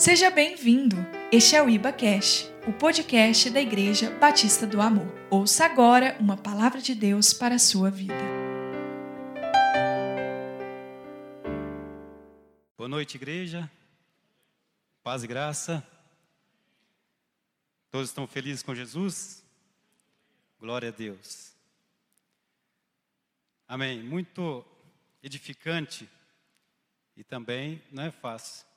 [0.00, 0.96] Seja bem-vindo.
[1.30, 5.06] Este é o Iba Cash, o podcast da Igreja Batista do Amor.
[5.30, 8.14] Ouça agora uma palavra de Deus para a sua vida.
[12.78, 13.70] Boa noite, igreja.
[15.02, 15.86] Paz e graça.
[17.90, 19.44] Todos estão felizes com Jesus?
[20.58, 21.52] Glória a Deus.
[23.68, 24.02] Amém.
[24.02, 24.64] Muito
[25.22, 26.08] edificante
[27.14, 28.69] e também não é fácil.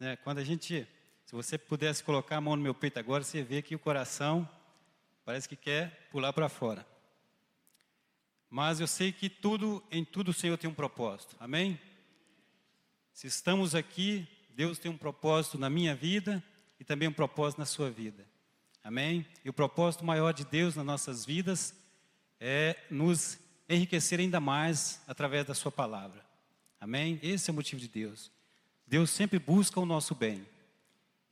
[0.00, 0.16] Né?
[0.16, 0.88] Quando a gente,
[1.26, 4.48] se você pudesse colocar a mão no meu peito agora, você vê que o coração
[5.26, 6.86] parece que quer pular para fora.
[8.48, 11.36] Mas eu sei que tudo, em tudo o Senhor tem um propósito.
[11.38, 11.78] Amém?
[13.12, 16.42] Se estamos aqui, Deus tem um propósito na minha vida
[16.80, 18.26] e também um propósito na sua vida.
[18.82, 19.26] Amém?
[19.44, 21.74] E o propósito maior de Deus nas nossas vidas
[22.40, 26.24] é nos enriquecer ainda mais através da sua palavra.
[26.80, 27.20] Amém?
[27.22, 28.32] Esse é o motivo de Deus.
[28.90, 30.44] Deus sempre busca o nosso bem.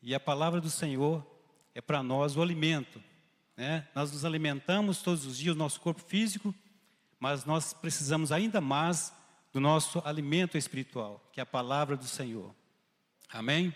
[0.00, 1.27] E a palavra do Senhor
[1.74, 3.02] é para nós o alimento.
[3.56, 3.84] Né?
[3.96, 6.55] Nós nos alimentamos todos os dias, o nosso corpo físico,
[7.18, 9.12] mas nós precisamos ainda mais
[9.52, 12.55] do nosso alimento espiritual, que é a palavra do Senhor.
[13.28, 13.74] Amém?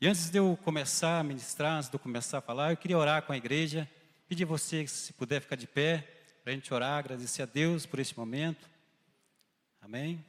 [0.00, 2.96] E antes de eu começar a ministrar, antes de eu começar a falar, eu queria
[2.96, 3.86] orar com a igreja,
[4.26, 6.08] pedir a você, se puder ficar de pé,
[6.42, 8.66] para a gente orar, agradecer a Deus por este momento.
[9.82, 10.24] Amém?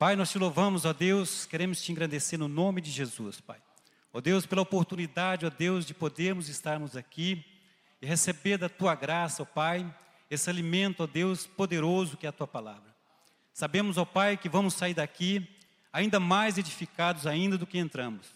[0.00, 3.58] Pai, nós te louvamos, ó Deus, queremos te engrandecer no nome de Jesus, Pai.
[4.14, 7.44] Ó Deus, pela oportunidade, ó Deus, de podermos estarmos aqui
[8.00, 9.94] e receber da tua graça, ó Pai,
[10.30, 12.96] esse alimento, ó Deus, poderoso que é a tua palavra.
[13.52, 15.46] Sabemos, ó Pai, que vamos sair daqui
[15.92, 18.26] ainda mais edificados ainda do que entramos.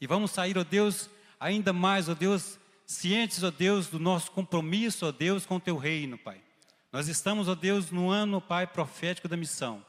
[0.00, 1.08] E vamos sair, ó Deus,
[1.38, 5.76] ainda mais, ó Deus, cientes, ó Deus, do nosso compromisso, ó Deus, com o teu
[5.76, 6.42] reino, Pai.
[6.90, 9.84] Nós estamos, ó Deus, no ano, Pai, profético da missão.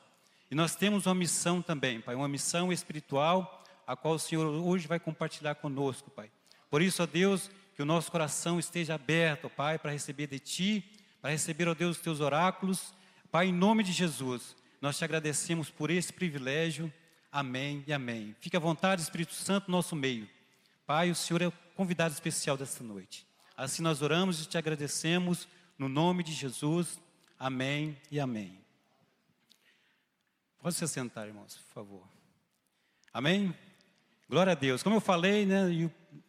[0.53, 4.87] E nós temos uma missão também, Pai, uma missão espiritual, a qual o Senhor hoje
[4.87, 6.29] vai compartilhar conosco, Pai.
[6.69, 10.85] Por isso, ó Deus, que o nosso coração esteja aberto, Pai, para receber de Ti,
[11.19, 12.93] para receber, ó Deus, os Teus oráculos.
[13.31, 16.93] Pai, em nome de Jesus, nós te agradecemos por esse privilégio.
[17.31, 18.35] Amém e amém.
[18.39, 20.29] Fique à vontade, Espírito Santo, no nosso meio.
[20.85, 23.25] Pai, o Senhor é o convidado especial desta noite.
[23.57, 25.47] Assim nós oramos e te agradecemos,
[25.79, 26.99] no nome de Jesus.
[27.39, 28.62] Amém e amém.
[30.63, 32.07] Pode se sentar, irmãos, por favor.
[33.11, 33.53] Amém?
[34.29, 34.81] Glória a Deus.
[34.81, 35.63] Como eu falei, né,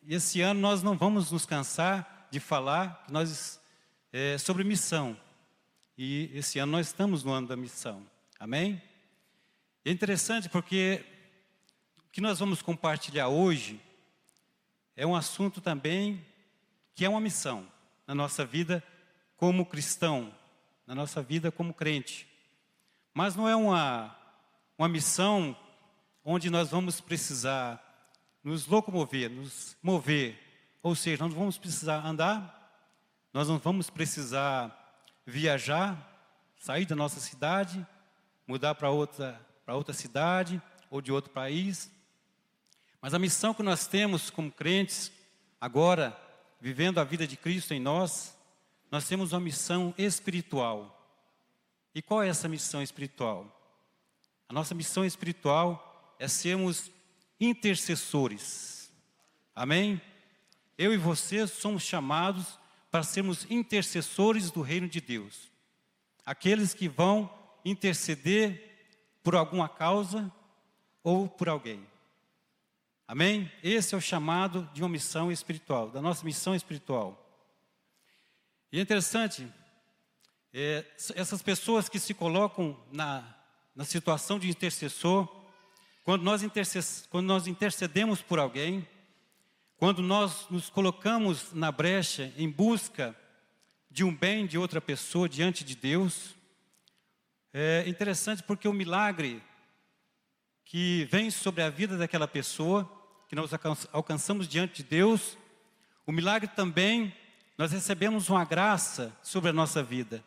[0.09, 3.61] esse ano nós não vamos nos cansar de falar nós,
[4.13, 5.17] é, sobre missão.
[5.97, 8.05] E esse ano nós estamos no ano da missão.
[8.37, 8.83] Amém?
[9.85, 11.05] É interessante porque
[11.97, 13.81] o que nós vamos compartilhar hoje
[14.97, 16.27] é um assunto também
[16.93, 17.69] que é uma missão
[18.05, 18.83] na nossa vida
[19.37, 20.35] como cristão,
[20.89, 22.27] na nossa vida como crente.
[23.15, 24.24] Mas não é uma
[24.79, 25.57] uma missão
[26.25, 27.81] onde nós vamos precisar
[28.43, 30.39] nos locomover, nos mover.
[30.83, 32.61] Ou seja, nós não vamos precisar andar,
[33.33, 35.97] nós não vamos precisar viajar,
[36.57, 37.87] sair da nossa cidade,
[38.47, 40.61] mudar para outra, outra cidade
[40.91, 41.91] ou de outro país.
[43.01, 45.13] Mas a missão que nós temos como crentes,
[45.61, 46.19] agora,
[46.61, 48.37] vivendo a vida de Cristo em nós,
[48.91, 50.91] nós temos uma missão espiritual.
[51.95, 53.54] E qual é essa missão espiritual?
[54.49, 56.91] A nossa missão espiritual é sermos
[57.41, 58.93] intercessores.
[59.55, 60.01] Amém?
[60.77, 62.59] Eu e você somos chamados
[62.91, 65.51] para sermos intercessores do reino de Deus.
[66.25, 67.33] Aqueles que vão
[67.65, 68.71] interceder
[69.23, 70.31] por alguma causa
[71.03, 71.87] ou por alguém.
[73.07, 73.51] Amém?
[73.63, 77.21] Esse é o chamado de uma missão espiritual, da nossa missão espiritual.
[78.73, 79.47] E é interessante,
[80.53, 80.85] é,
[81.15, 83.44] essas pessoas que se colocam na
[83.75, 85.29] na situação de intercessor,
[86.05, 88.87] quando nós, quando nós intercedemos por alguém,
[89.77, 93.17] quando nós nos colocamos na brecha em busca
[93.91, 96.35] de um bem de outra pessoa diante de Deus,
[97.53, 99.43] é interessante porque o milagre
[100.65, 102.91] que vem sobre a vida daquela pessoa,
[103.29, 103.51] que nós
[103.93, 105.37] alcançamos diante de Deus,
[106.07, 107.15] o milagre também,
[107.57, 110.23] nós recebemos uma graça sobre a nossa vida.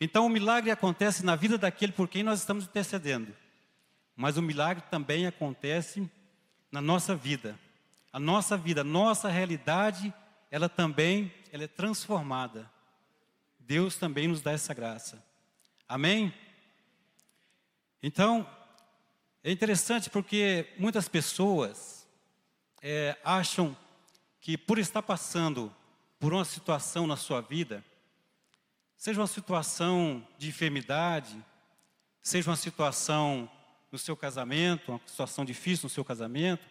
[0.00, 3.34] Então o milagre acontece na vida daquele por quem nós estamos intercedendo.
[4.16, 6.10] Mas o milagre também acontece
[6.70, 7.58] na nossa vida.
[8.12, 10.12] A nossa vida, a nossa realidade,
[10.50, 12.70] ela também ela é transformada.
[13.58, 15.24] Deus também nos dá essa graça.
[15.88, 16.34] Amém?
[18.02, 18.48] Então,
[19.42, 22.06] é interessante porque muitas pessoas
[22.82, 23.76] é, acham
[24.40, 25.74] que por estar passando
[26.18, 27.84] por uma situação na sua vida,
[29.04, 31.36] Seja uma situação de enfermidade,
[32.22, 33.50] seja uma situação
[33.92, 36.66] no seu casamento, uma situação difícil no seu casamento,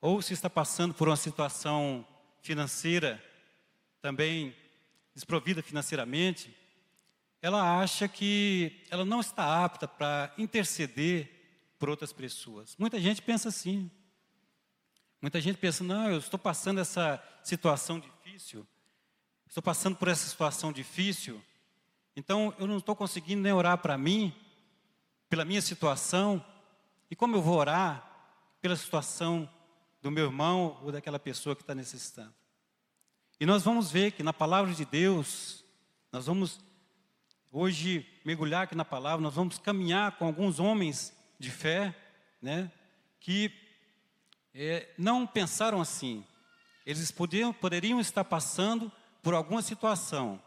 [0.00, 2.04] ou se está passando por uma situação
[2.42, 3.24] financeira
[4.02, 4.52] também
[5.14, 6.52] desprovida financeiramente,
[7.40, 11.30] ela acha que ela não está apta para interceder
[11.78, 12.74] por outras pessoas.
[12.76, 13.88] Muita gente pensa assim.
[15.22, 18.66] Muita gente pensa: não, eu estou passando essa situação difícil,
[19.48, 21.42] estou passando por essa situação difícil,
[22.14, 24.32] então eu não estou conseguindo nem orar para mim,
[25.28, 26.44] pela minha situação,
[27.10, 28.04] e como eu vou orar
[28.60, 29.48] pela situação
[30.02, 32.32] do meu irmão ou daquela pessoa que está necessitando.
[33.40, 35.64] E nós vamos ver que na palavra de Deus,
[36.12, 36.60] nós vamos
[37.50, 41.94] hoje mergulhar aqui na palavra, nós vamos caminhar com alguns homens de fé,
[42.42, 42.70] né,
[43.20, 43.50] que
[44.54, 46.24] é, não pensaram assim.
[46.84, 48.90] Eles podiam, poderiam estar passando
[49.22, 50.40] por alguma situação,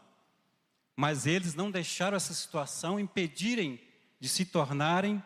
[0.96, 3.80] mas eles não deixaram essa situação impedirem
[4.20, 5.22] de se tornarem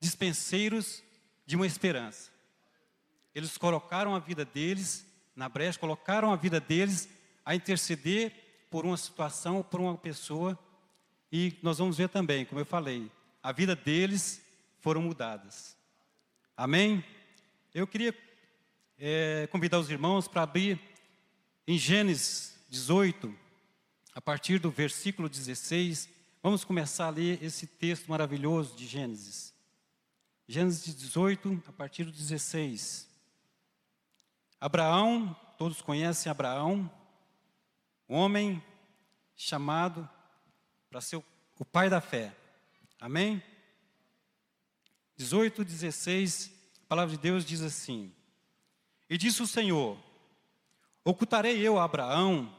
[0.00, 1.02] dispenseiros
[1.46, 2.30] de uma esperança.
[3.34, 7.08] Eles colocaram a vida deles na brecha, colocaram a vida deles
[7.44, 8.32] a interceder
[8.70, 10.58] por uma situação, por uma pessoa,
[11.30, 13.10] e nós vamos ver também, como eu falei,
[13.42, 14.42] a vida deles
[14.80, 15.76] foram mudadas.
[16.56, 17.02] Amém?
[17.74, 18.14] Eu queria
[18.98, 20.78] é, convidar os irmãos para abrir
[21.66, 23.34] em Gênesis 18,
[24.14, 26.08] a partir do versículo 16.
[26.42, 29.54] Vamos começar a ler esse texto maravilhoso de Gênesis.
[30.48, 33.08] Gênesis 18, a partir do 16.
[34.60, 36.90] Abraão, todos conhecem Abraão,
[38.08, 38.62] homem
[39.36, 40.08] chamado
[40.90, 41.16] para ser
[41.58, 42.34] o pai da fé.
[43.00, 43.42] Amém?
[45.16, 46.62] 18, 16
[46.92, 48.12] palavra de Deus diz assim:
[49.08, 49.96] E disse o Senhor:
[51.04, 52.54] Ocultarei eu a Abraão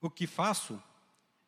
[0.00, 0.80] o que faço,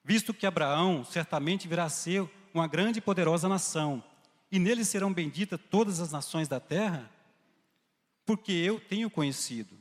[0.03, 4.03] visto que Abraão certamente virá a ser uma grande e poderosa nação,
[4.51, 7.11] e nele serão benditas todas as nações da terra?
[8.25, 9.77] Porque eu tenho conhecido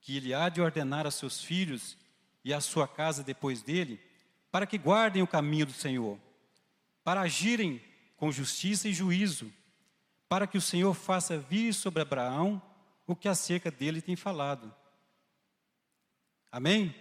[0.00, 1.98] que ele há de ordenar a seus filhos
[2.44, 4.00] e a sua casa depois dele,
[4.52, 6.16] para que guardem o caminho do Senhor,
[7.02, 7.82] para agirem
[8.16, 9.52] com justiça e juízo,
[10.28, 12.62] para que o Senhor faça vir sobre Abraão
[13.06, 14.72] o que acerca dele tem falado.
[16.56, 16.94] Amém?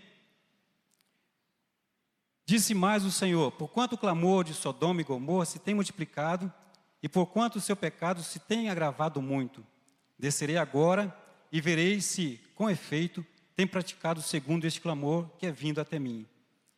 [2.46, 6.52] Disse mais o Senhor: Porquanto o clamor de Sodoma e Gomorra se tem multiplicado,
[7.02, 9.66] e porquanto o seu pecado se tem agravado muito,
[10.20, 11.18] descerei agora
[11.54, 13.26] e verei se, com efeito,
[13.56, 16.28] tem praticado segundo este clamor que é vindo até mim.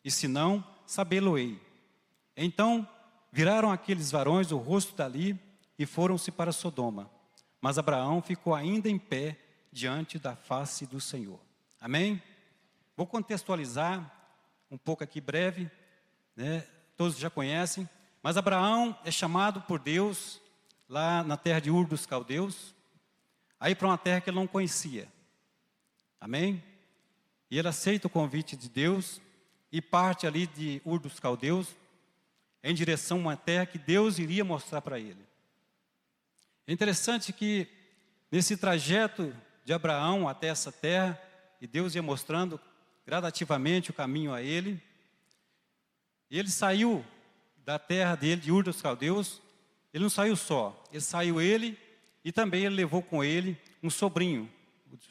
[0.06, 1.60] E se não, sabê-lo-ei.
[2.36, 2.88] Então
[3.32, 5.36] viraram aqueles varões o rosto dali
[5.80, 7.10] e foram-se para Sodoma.
[7.60, 9.36] Mas Abraão ficou ainda em pé
[9.72, 11.40] diante da face do Senhor.
[11.82, 12.22] Amém?
[12.98, 14.12] Vou contextualizar
[14.72, 15.70] um pouco aqui breve,
[16.36, 16.66] né?
[16.96, 17.88] Todos já conhecem,
[18.24, 20.42] mas Abraão é chamado por Deus
[20.90, 22.74] lá na terra de Ur dos Caldeus,
[23.60, 25.08] aí para uma terra que ele não conhecia.
[26.20, 26.64] Amém?
[27.52, 29.22] E ele aceita o convite de Deus
[29.72, 31.76] e parte ali de Ur dos Caldeus
[32.64, 35.24] em direção a uma terra que Deus iria mostrar para ele.
[36.66, 37.68] É interessante que
[38.32, 41.22] nesse trajeto de Abraão até essa terra,
[41.62, 42.60] e Deus ia mostrando
[43.08, 44.84] gradativamente o caminho a ele,
[46.30, 47.06] ele saiu
[47.64, 49.42] da terra dele, de Ur dos Caldeus,
[49.94, 51.80] ele não saiu só, ele saiu ele
[52.22, 54.52] e também ele levou com ele um sobrinho,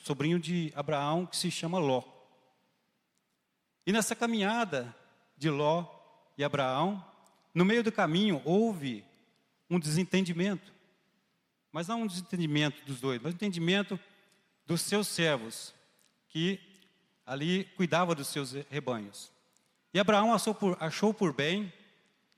[0.04, 2.02] sobrinho de Abraão que se chama Ló.
[3.86, 4.94] E nessa caminhada
[5.34, 5.88] de Ló
[6.36, 7.02] e Abraão,
[7.54, 9.02] no meio do caminho houve
[9.70, 10.70] um desentendimento.
[11.72, 13.98] Mas não um desentendimento dos dois, mas um entendimento
[14.66, 15.74] dos seus servos,
[16.28, 16.60] que
[17.26, 19.32] ali cuidava dos seus rebanhos.
[19.92, 21.72] E Abraão achou por, achou por bem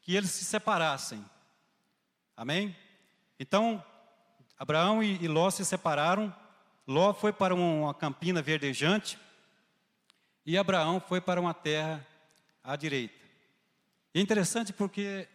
[0.01, 1.23] que eles se separassem.
[2.37, 2.75] Amém?
[3.39, 3.85] Então,
[4.59, 6.35] Abraão e, e Ló se separaram.
[6.87, 9.19] Ló foi para uma campina verdejante
[10.47, 12.07] e Abraão foi para uma terra
[12.65, 13.15] à direita.
[14.15, 15.29] É interessante porque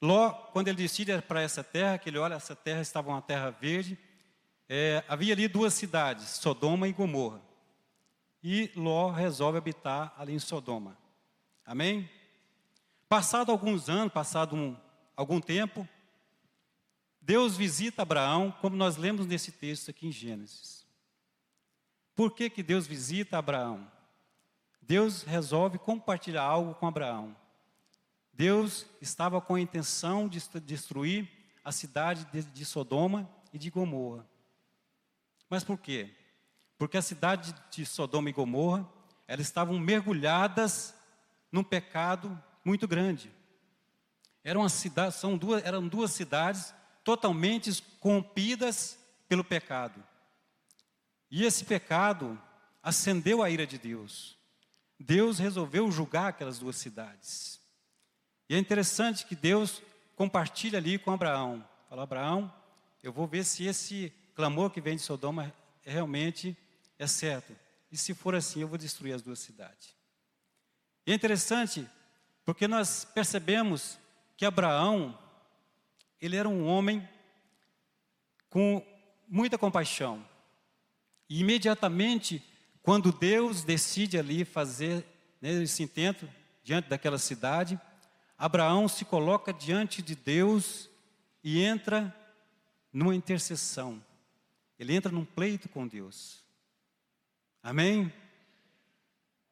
[0.00, 3.50] Ló, quando ele decide para essa terra, que ele olha, essa terra estava uma terra
[3.50, 3.98] verde,
[4.68, 7.47] é, havia ali duas cidades, Sodoma e Gomorra.
[8.42, 10.96] E Ló resolve habitar ali em Sodoma.
[11.64, 12.08] Amém?
[13.08, 14.76] Passado alguns anos, passado um,
[15.16, 15.88] algum tempo,
[17.20, 20.86] Deus visita Abraão, como nós lemos nesse texto aqui em Gênesis.
[22.14, 23.90] Por que, que Deus visita Abraão?
[24.80, 27.36] Deus resolve compartilhar algo com Abraão.
[28.32, 31.28] Deus estava com a intenção de destruir
[31.62, 34.26] a cidade de Sodoma e de Gomorra.
[35.50, 36.10] Mas por quê?
[36.78, 38.88] Porque a cidade de Sodoma e Gomorra,
[39.26, 40.94] elas estavam mergulhadas
[41.50, 43.30] num pecado muito grande.
[44.44, 50.02] Era uma cidade, são duas, eram duas cidades totalmente corrompidas pelo pecado.
[51.30, 52.40] E esse pecado
[52.82, 54.38] acendeu a ira de Deus.
[54.98, 57.60] Deus resolveu julgar aquelas duas cidades.
[58.48, 59.82] E é interessante que Deus
[60.16, 61.64] compartilha ali com Abraão.
[61.88, 62.52] Fala, Abraão,
[63.02, 66.56] eu vou ver se esse clamor que vem de Sodoma realmente
[66.98, 67.56] é certo.
[67.90, 69.94] E se for assim, eu vou destruir as duas cidades.
[71.06, 71.88] E é interessante
[72.44, 73.98] porque nós percebemos
[74.36, 75.18] que Abraão,
[76.20, 77.06] ele era um homem
[78.48, 78.84] com
[79.28, 80.24] muita compaixão.
[81.28, 82.42] E imediatamente,
[82.82, 85.04] quando Deus decide ali fazer
[85.40, 86.28] né, esse intento
[86.62, 87.78] diante daquela cidade,
[88.36, 90.88] Abraão se coloca diante de Deus
[91.42, 92.14] e entra
[92.92, 94.02] numa intercessão.
[94.78, 96.42] Ele entra num pleito com Deus.
[97.62, 98.12] Amém?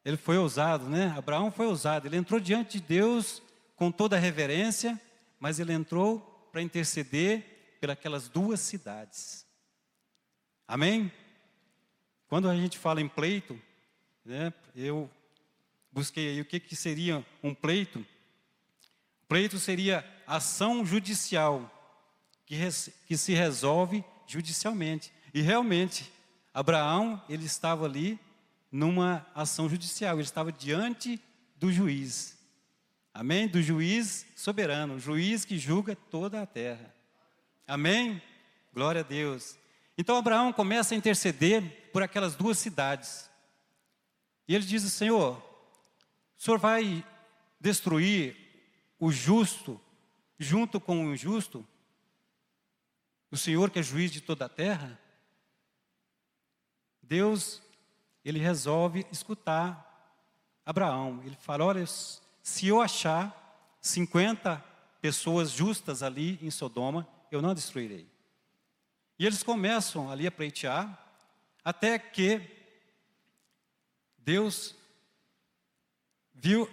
[0.03, 1.13] Ele foi ousado, né?
[1.17, 2.07] Abraão foi ousado.
[2.07, 3.41] Ele entrou diante de Deus
[3.75, 4.99] com toda reverência,
[5.39, 6.19] mas ele entrou
[6.51, 9.45] para interceder pelas duas cidades.
[10.67, 11.11] Amém?
[12.27, 13.59] Quando a gente fala em pleito,
[14.25, 15.09] né, eu
[15.91, 18.05] busquei aí o que, que seria um pleito.
[19.27, 21.71] Pleito seria ação judicial
[22.45, 22.57] que,
[23.05, 25.11] que se resolve judicialmente.
[25.33, 26.11] E realmente,
[26.57, 28.19] Abraão, ele estava ali
[28.71, 31.21] numa ação judicial, ele estava diante
[31.55, 32.35] do juiz.
[33.13, 33.47] Amém?
[33.47, 36.91] Do juiz soberano, o juiz que julga toda a terra.
[37.67, 38.19] Amém?
[38.73, 39.55] Glória a Deus.
[39.95, 43.29] Então Abraão começa a interceder por aquelas duas cidades.
[44.47, 47.05] E ele diz: Senhor, o senhor vai
[47.61, 48.35] destruir
[48.99, 49.79] o justo
[50.39, 51.63] junto com o injusto?
[53.29, 54.99] O Senhor que é juiz de toda a terra?
[57.07, 57.61] Deus,
[58.23, 59.85] ele resolve escutar
[60.65, 61.21] Abraão.
[61.25, 63.33] Ele fala: Olha, se eu achar
[63.81, 64.63] 50
[65.01, 68.07] pessoas justas ali em Sodoma, eu não destruirei.
[69.19, 70.97] E eles começam ali a pleitear,
[71.63, 72.41] até que
[74.17, 74.75] Deus
[76.33, 76.69] viu,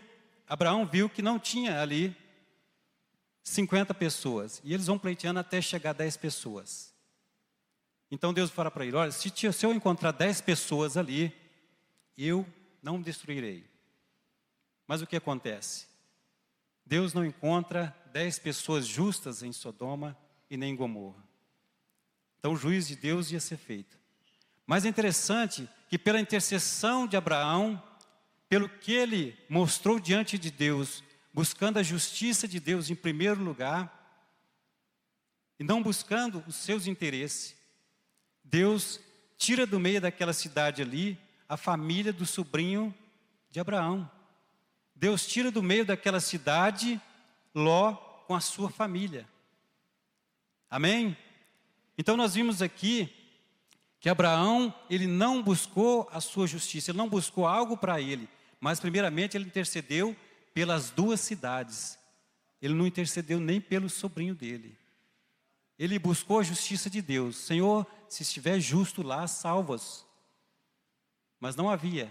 [0.49, 2.15] Abraão viu que não tinha ali
[3.43, 4.61] 50 pessoas.
[4.65, 6.94] E eles vão pleiteando até chegar a 10 pessoas.
[8.15, 11.35] Então Deus fala para ele: Olha, se, se eu encontrar 10 pessoas ali,
[12.17, 12.47] eu
[12.81, 13.69] não destruirei.
[14.87, 15.89] Mas o que acontece?
[16.87, 20.17] Deus não encontra 10 pessoas justas em Sodoma
[20.49, 21.25] e nem em Gomorra.
[22.39, 23.99] Então o juízo de Deus ia ser feito.
[24.65, 27.83] Mas é interessante que pela intercessão de Abraão,
[28.49, 31.03] pelo que ele mostrou diante de Deus,
[31.33, 33.93] buscando a justiça de Deus em primeiro lugar,
[35.59, 37.64] e não buscando os seus interesses,
[38.45, 39.01] Deus
[39.37, 42.95] tira do meio daquela cidade ali a família do sobrinho
[43.51, 44.09] de Abraão.
[44.95, 47.01] Deus tira do meio daquela cidade
[47.55, 47.95] Ló
[48.27, 49.29] com a sua família.
[50.69, 51.17] Amém?
[51.97, 53.13] Então nós vimos aqui
[54.01, 58.29] que Abraão, ele não buscou a sua justiça, ele não buscou algo para ele,
[58.61, 60.15] mas primeiramente ele intercedeu
[60.53, 61.99] pelas duas cidades.
[62.61, 64.77] Ele não intercedeu nem pelo sobrinho dele.
[65.79, 67.37] Ele buscou a justiça de Deus.
[67.37, 70.07] Senhor, se estiver justo lá, salvas.
[71.41, 72.11] Mas não havia.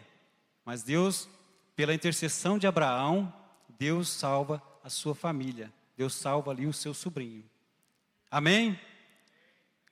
[0.65, 1.29] Mas Deus,
[1.77, 3.33] pela intercessão de Abraão,
[3.69, 5.72] Deus salva a sua família.
[5.95, 7.50] Deus salva ali o seu sobrinho.
[8.29, 8.77] Amém?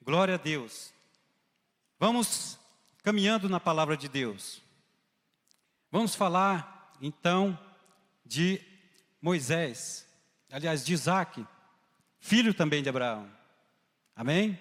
[0.01, 0.93] Glória a Deus.
[1.97, 2.59] Vamos
[3.03, 4.61] caminhando na palavra de Deus.
[5.89, 7.57] Vamos falar então
[8.25, 8.61] de
[9.21, 10.05] Moisés,
[10.51, 11.45] aliás, de Isaac,
[12.19, 13.31] filho também de Abraão.
[14.13, 14.59] Amém?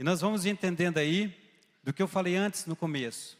[0.00, 1.38] E nós vamos entendendo aí
[1.84, 3.36] do que eu falei antes no começo.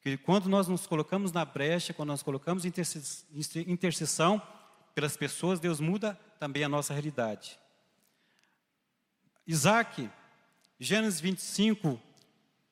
[0.00, 4.40] Que quando nós nos colocamos na brecha, quando nós colocamos intercessão
[4.94, 7.58] pelas pessoas, Deus muda também a nossa realidade.
[9.44, 10.08] Isaac
[10.78, 12.00] Gênesis 25,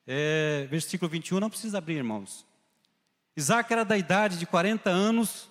[0.06, 2.46] é, versículo 21, não precisa abrir, irmãos.
[3.36, 5.50] Isaac era da idade de 40 anos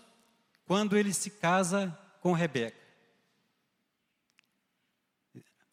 [0.66, 2.83] quando ele se casa com Rebeca.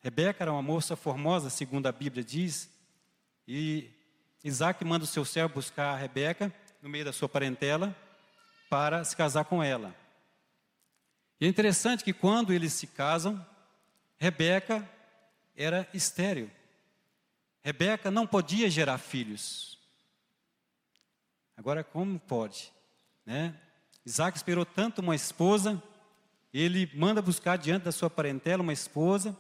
[0.02, 2.70] Rebeca era uma moça formosa, segundo a Bíblia diz,
[3.46, 3.90] e
[4.42, 7.94] Isaac manda o seu servo buscar a Rebeca no meio da sua parentela
[8.70, 9.94] para se casar com ela.
[11.38, 13.44] E é interessante que quando eles se casam,
[14.16, 14.88] Rebeca
[15.54, 16.50] era estéril.
[17.62, 19.78] Rebeca não podia gerar filhos.
[21.56, 22.72] Agora, como pode?
[23.26, 23.54] Né?
[24.06, 25.82] Isaac esperou tanto uma esposa,
[26.54, 29.36] ele manda buscar diante da sua parentela uma esposa,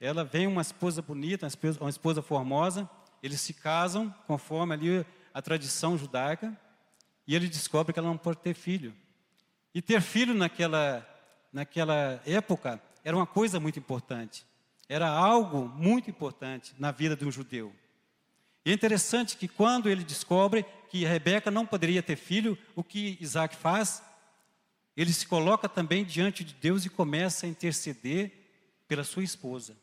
[0.00, 1.48] ela vem uma esposa bonita,
[1.80, 2.88] uma esposa, formosa,
[3.22, 6.56] eles se casam conforme ali a tradição judaica,
[7.26, 8.94] e ele descobre que ela não pode ter filho.
[9.74, 11.06] E ter filho naquela,
[11.52, 14.46] naquela época era uma coisa muito importante.
[14.88, 17.74] Era algo muito importante na vida de um judeu.
[18.64, 23.16] E é interessante que quando ele descobre que Rebeca não poderia ter filho, o que
[23.20, 24.02] Isaac faz?
[24.96, 28.32] Ele se coloca também diante de Deus e começa a interceder
[28.88, 29.76] pela sua esposa.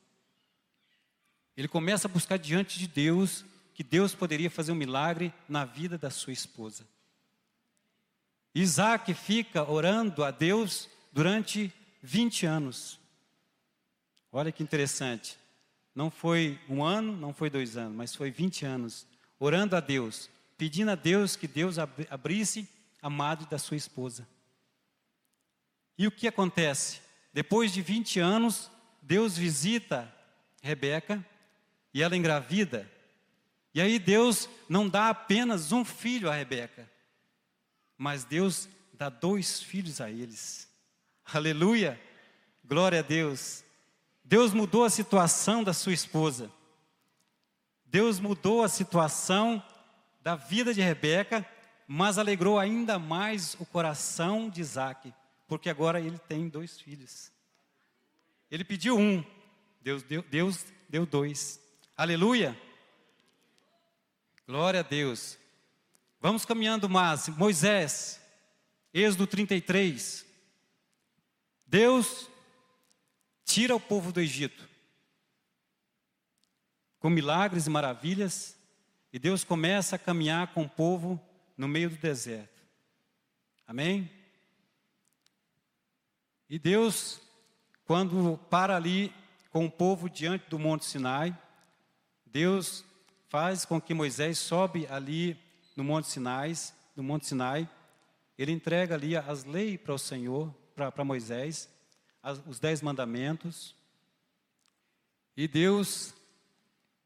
[1.55, 5.97] Ele começa a buscar diante de Deus que Deus poderia fazer um milagre na vida
[5.97, 6.85] da sua esposa.
[8.53, 12.99] Isaac fica orando a Deus durante 20 anos.
[14.31, 15.37] Olha que interessante.
[15.95, 19.07] Não foi um ano, não foi dois anos, mas foi 20 anos,
[19.39, 22.67] orando a Deus, pedindo a Deus que Deus abrisse
[23.01, 24.27] a madre da sua esposa.
[25.97, 27.01] E o que acontece?
[27.31, 30.11] Depois de 20 anos, Deus visita
[30.61, 31.23] Rebeca
[31.93, 32.89] e ela engravida.
[33.73, 36.89] E aí Deus não dá apenas um filho a Rebeca,
[37.97, 40.69] mas Deus dá dois filhos a eles.
[41.25, 41.99] Aleluia!
[42.63, 43.63] Glória a Deus.
[44.23, 46.51] Deus mudou a situação da sua esposa.
[47.85, 49.63] Deus mudou a situação
[50.21, 51.45] da vida de Rebeca,
[51.87, 55.13] mas alegrou ainda mais o coração de Isaac,
[55.47, 57.31] porque agora ele tem dois filhos.
[58.49, 59.23] Ele pediu um,
[59.81, 61.59] Deus deu, Deus deu dois.
[61.95, 62.59] Aleluia!
[64.47, 65.37] Glória a Deus.
[66.19, 67.29] Vamos caminhando mais.
[67.29, 68.21] Moisés,
[68.93, 70.25] Êxodo 33.
[71.65, 72.29] Deus
[73.45, 74.73] tira o povo do Egito
[77.03, 78.57] com milagres e maravilhas,
[79.11, 81.19] e Deus começa a caminhar com o povo
[81.57, 82.61] no meio do deserto.
[83.67, 84.09] Amém?
[86.49, 87.19] E Deus,
[87.83, 89.13] quando para ali
[89.51, 91.37] com o povo diante do Monte Sinai,
[92.33, 92.83] Deus
[93.29, 95.37] faz com que Moisés sobe ali
[95.75, 96.51] no Monte Sinai,
[96.95, 97.69] no Monte Sinai,
[98.35, 101.69] ele entrega ali as leis para o Senhor, para Moisés,
[102.23, 103.75] as, os dez mandamentos,
[105.37, 106.15] e Deus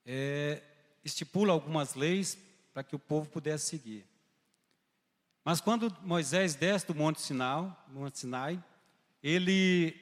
[0.05, 0.63] é,
[1.03, 2.37] estipula algumas leis
[2.73, 4.05] para que o povo pudesse seguir.
[5.43, 8.63] Mas quando Moisés desce do Monte Sinai, Monte Sinai,
[9.21, 9.93] ele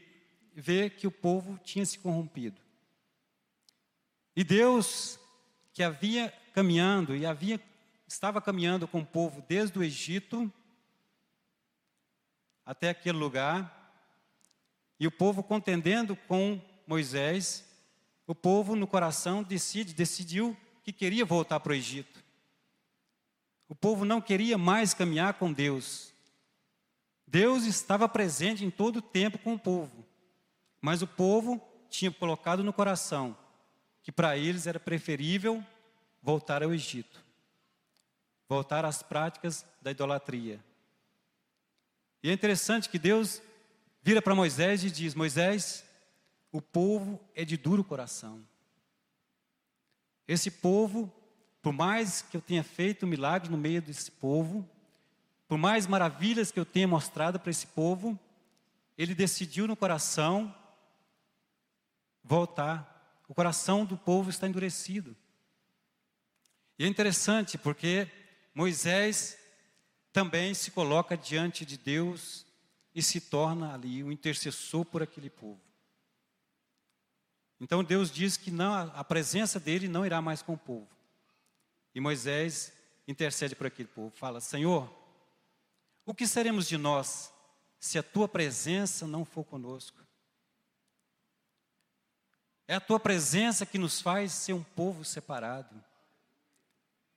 [0.53, 2.63] vê que o povo tinha se corrompido.
[4.35, 5.17] E Deus,
[5.75, 7.61] que havia caminhando e havia
[8.07, 10.51] estava caminhando com o povo desde o Egito
[12.65, 13.93] até aquele lugar,
[14.97, 17.63] e o povo contendendo com Moisés,
[18.25, 22.23] o povo no coração decide, decidiu que queria voltar para o Egito.
[23.67, 26.13] O povo não queria mais caminhar com Deus.
[27.27, 30.05] Deus estava presente em todo o tempo com o povo,
[30.79, 33.37] mas o povo tinha colocado no coração
[34.05, 35.65] que para eles era preferível
[36.21, 37.25] voltar ao Egito,
[38.47, 40.63] voltar às práticas da idolatria.
[42.21, 43.41] E é interessante que Deus
[44.03, 45.83] vira para Moisés e diz: Moisés,
[46.51, 48.45] o povo é de duro coração.
[50.27, 51.11] Esse povo,
[51.59, 54.69] por mais que eu tenha feito milagres no meio desse povo,
[55.47, 58.19] por mais maravilhas que eu tenha mostrado para esse povo,
[58.95, 60.55] ele decidiu no coração
[62.23, 62.94] voltar.
[63.27, 65.15] O coração do povo está endurecido.
[66.77, 68.09] E é interessante porque
[68.53, 69.37] Moisés
[70.11, 72.45] também se coloca diante de Deus
[72.93, 75.61] e se torna ali o intercessor por aquele povo.
[77.59, 80.87] Então Deus diz que não, a presença dele não irá mais com o povo.
[81.93, 82.71] E Moisés
[83.07, 84.93] intercede por aquele povo, fala: Senhor,
[86.05, 87.33] o que seremos de nós
[87.79, 90.04] se a tua presença não for conosco?
[92.67, 95.83] É a tua presença que nos faz ser um povo separado.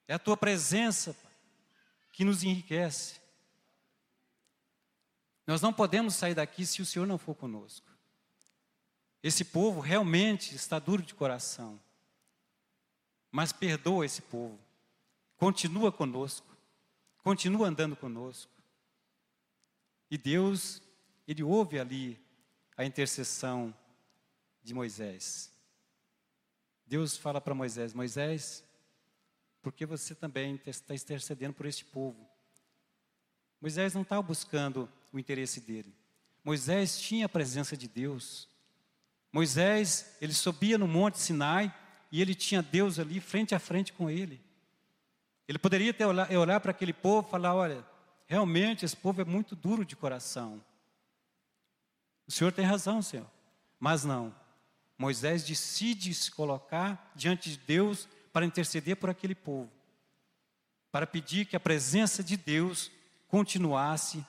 [0.07, 1.17] É a tua presença
[2.13, 3.21] que nos enriquece.
[5.47, 7.89] Nós não podemos sair daqui se o Senhor não for conosco.
[9.23, 11.81] Esse povo realmente está duro de coração.
[13.31, 14.59] Mas perdoa esse povo.
[15.37, 16.47] Continua conosco.
[17.23, 18.53] Continua andando conosco.
[20.11, 20.83] E Deus,
[21.27, 22.19] Ele ouve ali
[22.77, 23.75] a intercessão
[24.69, 25.51] de Moisés.
[26.87, 28.63] Deus fala para Moisés: Moisés,
[29.63, 32.29] porque você também está intercedendo por este povo.
[33.61, 35.93] Moisés não estava buscando o interesse dele.
[36.45, 38.49] Moisés tinha a presença de Deus.
[39.33, 41.75] Moisés, ele subia no monte Sinai
[42.13, 44.41] e ele tinha Deus ali frente a frente com ele.
[45.47, 47.85] Ele poderia ter olhar, olhar para aquele povo e falar: olha,
[48.27, 50.63] realmente esse povo é muito duro de coração.
[52.27, 53.27] O Senhor tem razão, Senhor.
[53.81, 54.35] Mas não.
[54.99, 59.71] Moisés decide se colocar diante de Deus para interceder por aquele povo,
[60.91, 62.91] para pedir que a presença de Deus
[63.29, 64.27] continuasse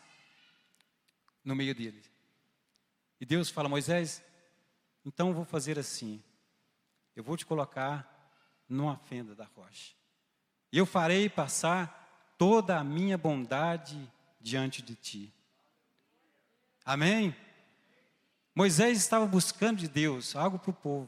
[1.44, 2.10] no meio deles.
[3.20, 4.24] E Deus fala: Moisés,
[5.04, 6.24] Então eu vou fazer assim:
[7.16, 8.08] eu vou te colocar
[8.68, 9.96] numa fenda da rocha.
[10.72, 14.00] E eu farei passar toda a minha bondade
[14.40, 15.34] diante de ti.
[16.86, 17.36] Amém?
[18.60, 21.08] Moisés estava buscando de Deus algo para o povo.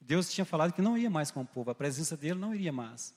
[0.00, 2.72] Deus tinha falado que não ia mais com o povo, a presença dele não iria
[2.72, 3.14] mais.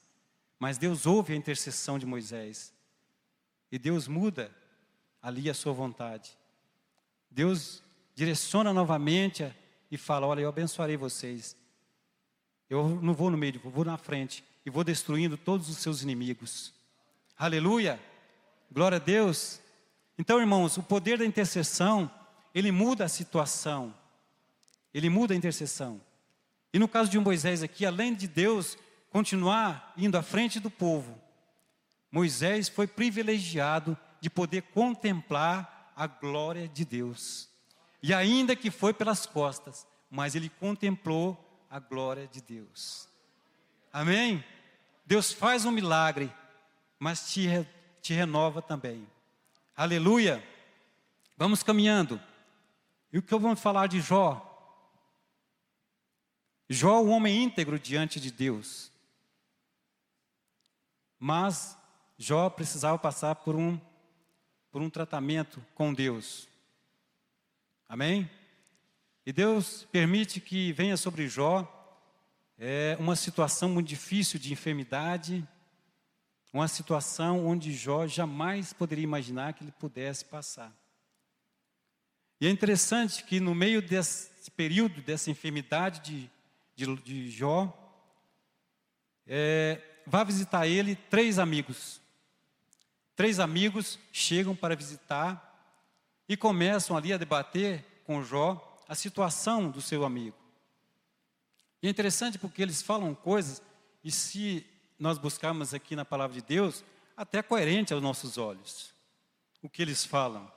[0.60, 2.72] Mas Deus ouve a intercessão de Moisés.
[3.72, 4.56] E Deus muda
[5.20, 6.38] ali a sua vontade.
[7.32, 7.82] Deus
[8.14, 9.52] direciona novamente
[9.90, 11.58] e fala: Olha, eu abençoarei vocês.
[12.70, 16.04] Eu não vou no meio, eu vou na frente e vou destruindo todos os seus
[16.04, 16.72] inimigos.
[17.36, 18.00] Aleluia!
[18.72, 19.60] Glória a Deus.
[20.20, 22.12] Então, irmãos, o poder da intercessão,
[22.56, 23.94] ele muda a situação.
[24.94, 26.02] Ele muda a intercessão.
[26.74, 28.78] E no caso de Moisés aqui, além de Deus
[29.10, 31.22] continuar indo à frente do povo,
[32.10, 37.50] Moisés foi privilegiado de poder contemplar a glória de Deus.
[38.02, 41.38] E ainda que foi pelas costas, mas ele contemplou
[41.70, 43.10] a glória de Deus.
[43.92, 44.44] Amém?
[45.06, 46.32] Deus faz um milagre,
[46.98, 47.48] mas te,
[48.02, 49.06] te renova também.
[49.76, 50.42] Aleluia!
[51.38, 52.20] Vamos caminhando.
[53.16, 54.46] E o que eu vou falar de Jó?
[56.70, 58.92] Jó, o homem íntegro diante de Deus.
[61.18, 61.78] Mas
[62.18, 63.80] Jó precisava passar por um,
[64.70, 66.50] por um tratamento com Deus.
[67.88, 68.30] Amém?
[69.26, 71.66] E Deus permite que venha sobre Jó
[72.58, 75.48] é, uma situação muito difícil de enfermidade,
[76.52, 80.76] uma situação onde Jó jamais poderia imaginar que ele pudesse passar.
[82.46, 86.30] E é interessante que no meio desse período, dessa enfermidade de
[86.76, 87.74] de, de Jó,
[89.26, 92.00] é, vá visitar ele três amigos.
[93.16, 95.42] Três amigos chegam para visitar
[96.30, 100.38] e começam ali a debater com Jó a situação do seu amigo.
[101.82, 103.60] E é interessante porque eles falam coisas,
[104.04, 104.64] e se
[105.00, 106.84] nós buscarmos aqui na palavra de Deus,
[107.18, 108.94] até coerente aos nossos olhos,
[109.64, 110.55] o que eles falam.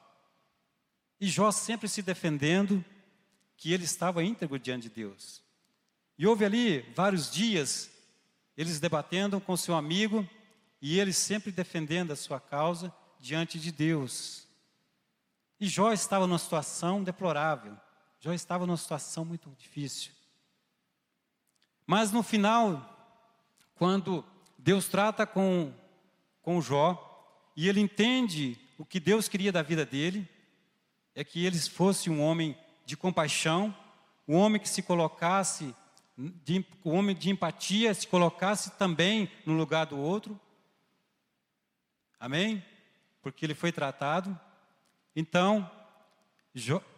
[1.21, 2.85] E Jó sempre se defendendo
[3.57, 5.43] que ele estava íntegro diante de Deus.
[6.17, 7.91] E houve ali vários dias,
[8.57, 10.29] eles debatendo com seu amigo
[10.81, 14.47] e ele sempre defendendo a sua causa diante de Deus.
[15.61, 17.77] E Jó estava numa situação deplorável,
[18.21, 20.13] Jó estava numa situação muito difícil.
[21.87, 22.97] Mas no final,
[23.75, 24.25] quando
[24.57, 25.73] Deus trata com,
[26.43, 27.05] com Jó,
[27.57, 30.29] e ele entende o que Deus queria da vida dele,
[31.19, 33.75] é que ele fosse um homem de compaixão,
[34.29, 35.75] um homem que se colocasse
[36.17, 40.41] de, o homem de empatia se colocasse também no lugar do outro.
[42.21, 42.65] Amém?
[43.21, 44.39] Porque ele foi tratado.
[45.17, 45.69] Então,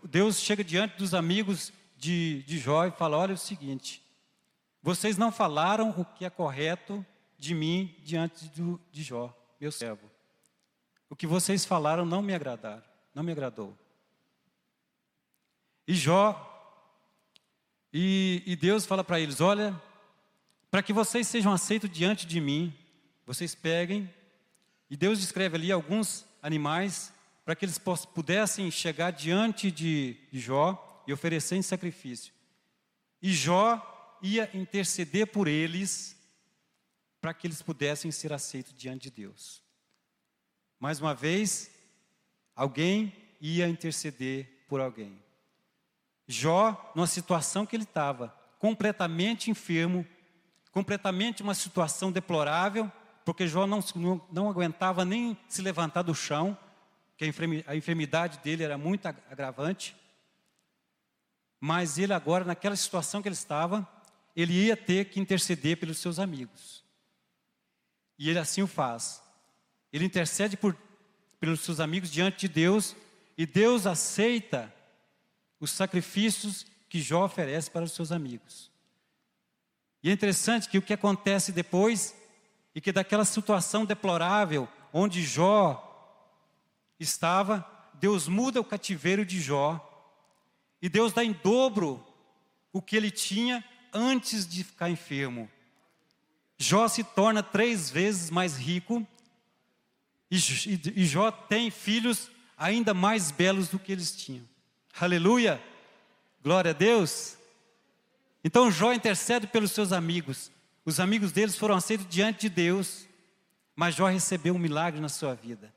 [0.04, 4.02] Deus chega diante dos amigos de, de Jó e fala: Olha o seguinte,
[4.82, 7.04] vocês não falaram o que é correto
[7.38, 10.10] de mim diante do, de Jó, meu servo.
[11.08, 13.79] O que vocês falaram não me agradaram, não me agradou.
[15.90, 16.46] E Jó
[17.92, 19.74] e, e Deus fala para eles: Olha,
[20.70, 22.72] para que vocês sejam aceitos diante de mim,
[23.26, 24.08] vocês peguem.
[24.88, 27.12] E Deus descreve ali alguns animais
[27.44, 27.76] para que eles
[28.14, 32.32] pudessem chegar diante de, de Jó e oferecer em sacrifício.
[33.20, 36.16] E Jó ia interceder por eles
[37.20, 39.60] para que eles pudessem ser aceitos diante de Deus.
[40.78, 41.68] Mais uma vez,
[42.54, 45.20] alguém ia interceder por alguém.
[46.30, 50.06] Jó, numa situação que ele estava, completamente enfermo,
[50.70, 52.90] completamente uma situação deplorável,
[53.24, 56.56] porque Jó não, não, não aguentava nem se levantar do chão,
[57.16, 57.24] que
[57.66, 59.96] a enfermidade dele era muito agravante.
[61.58, 63.86] Mas ele agora, naquela situação que ele estava,
[64.36, 66.84] ele ia ter que interceder pelos seus amigos.
[68.16, 69.20] E ele assim o faz.
[69.92, 70.76] Ele intercede por,
[71.40, 72.94] pelos seus amigos diante de Deus,
[73.36, 74.72] e Deus aceita
[75.60, 78.70] os sacrifícios que Jó oferece para os seus amigos.
[80.02, 82.16] E é interessante que o que acontece depois,
[82.74, 85.86] e que daquela situação deplorável onde Jó
[86.98, 89.86] estava, Deus muda o cativeiro de Jó,
[90.80, 92.04] e Deus dá em dobro
[92.72, 95.50] o que ele tinha antes de ficar enfermo.
[96.56, 99.06] Jó se torna três vezes mais rico,
[100.30, 100.38] e,
[101.04, 104.48] Jó tem filhos ainda mais belos do que eles tinham.
[104.98, 105.62] Aleluia!
[106.42, 107.36] Glória a Deus!
[108.42, 110.50] Então Jó intercede pelos seus amigos.
[110.84, 113.06] Os amigos deles foram aceitos diante de Deus,
[113.76, 115.72] mas Jó recebeu um milagre na sua vida.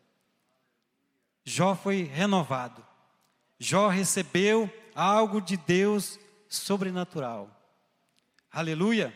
[1.43, 2.85] Jó foi renovado.
[3.59, 7.49] Jó recebeu algo de Deus sobrenatural.
[8.51, 9.13] Aleluia!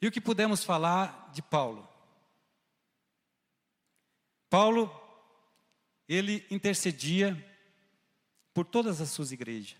[0.00, 1.86] E o que pudemos falar de Paulo?
[4.48, 4.90] Paulo,
[6.08, 7.49] ele intercedia
[8.60, 9.74] por todas as suas igrejas.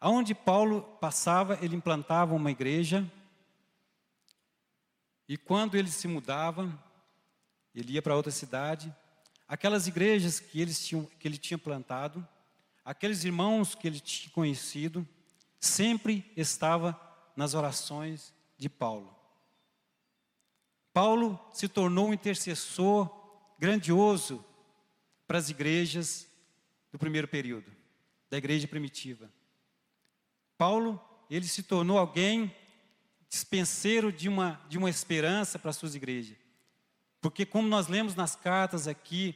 [0.00, 3.08] Aonde Paulo passava, ele implantava uma igreja.
[5.28, 6.68] E quando ele se mudava,
[7.72, 8.92] ele ia para outra cidade,
[9.46, 10.66] aquelas igrejas que,
[11.20, 12.26] que ele tinha plantado,
[12.84, 15.06] aqueles irmãos que ele tinha conhecido,
[15.60, 17.00] sempre estava
[17.36, 19.14] nas orações de Paulo.
[20.92, 23.08] Paulo se tornou um intercessor
[23.60, 24.44] grandioso
[25.24, 26.33] para as igrejas
[26.94, 27.72] do primeiro período,
[28.30, 29.28] da igreja primitiva.
[30.56, 32.54] Paulo, ele se tornou alguém
[33.28, 36.36] dispenseiro de uma, de uma esperança para as suas igrejas.
[37.20, 39.34] Porque, como nós lemos nas cartas aqui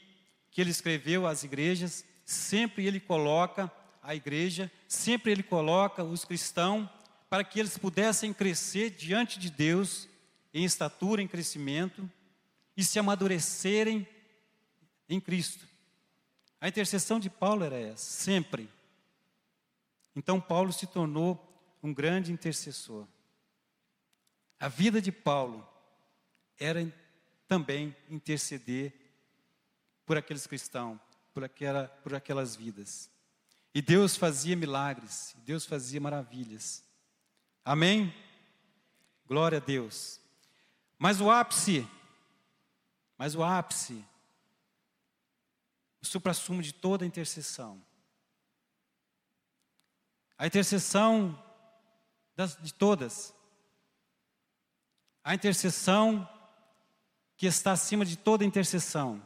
[0.52, 3.68] que ele escreveu às igrejas, sempre ele coloca
[4.04, 6.88] a igreja, sempre ele coloca os cristãos
[7.28, 10.08] para que eles pudessem crescer diante de Deus
[10.54, 12.08] em estatura, em crescimento
[12.76, 14.06] e se amadurecerem
[15.08, 15.66] em Cristo.
[16.60, 18.68] A intercessão de Paulo era essa, sempre.
[20.14, 21.38] Então Paulo se tornou
[21.82, 23.06] um grande intercessor.
[24.58, 25.66] A vida de Paulo
[26.58, 26.92] era
[27.46, 28.92] também interceder
[30.04, 30.98] por aqueles cristãos,
[31.32, 33.08] por, aquela, por aquelas vidas.
[33.72, 36.82] E Deus fazia milagres, Deus fazia maravilhas.
[37.64, 38.12] Amém?
[39.26, 40.20] Glória a Deus.
[40.98, 41.86] Mas o ápice,
[43.16, 44.04] mas o ápice,
[46.00, 47.82] o suprassumo de toda intercessão.
[50.36, 51.42] A intercessão
[52.36, 53.34] das, de todas.
[55.24, 56.28] A intercessão
[57.36, 59.20] que está acima de toda intercessão.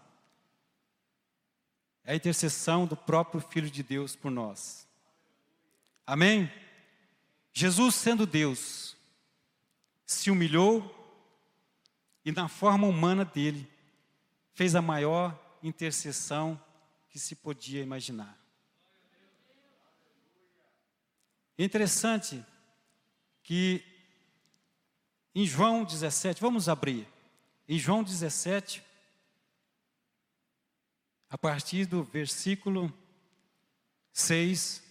[2.04, 4.88] É a intercessão do próprio Filho de Deus por nós.
[6.06, 6.50] Amém?
[7.52, 8.96] Jesus, sendo Deus,
[10.04, 10.98] se humilhou
[12.24, 13.70] e, na forma humana dele,
[14.54, 16.60] fez a maior intercessão
[17.08, 18.38] que se podia imaginar.
[21.58, 22.44] Interessante
[23.42, 23.84] que
[25.34, 27.08] em João 17, vamos abrir,
[27.68, 28.82] em João 17,
[31.30, 32.92] a partir do versículo
[34.12, 34.82] 6,